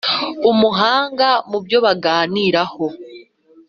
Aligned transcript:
umuhanga 0.51 1.29
mu 1.49 1.57
byo 1.63 1.77
baganiraho. 1.85 2.85